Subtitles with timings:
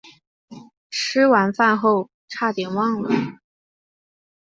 [0.89, 3.09] 吃完饭后差点忘了